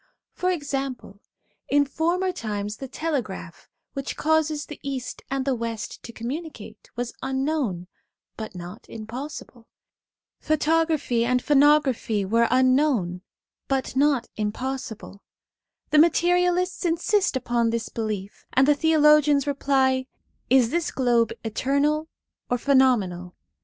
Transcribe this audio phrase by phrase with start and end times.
[0.33, 1.21] For example,
[1.69, 7.13] in former times the telegraph, which causes the East and the West to communicate, was
[7.21, 7.85] unknown,
[8.35, 9.67] but not impossible;
[10.39, 13.21] photography and phonography were unknown
[13.67, 15.21] but not impossible/
[15.91, 20.07] The materialists insist upon this belief, and the theologians reply:
[20.49, 22.07] 'Is this globe eternal
[22.49, 23.35] or phenomenal?